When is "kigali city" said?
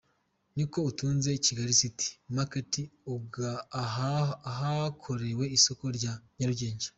1.45-2.07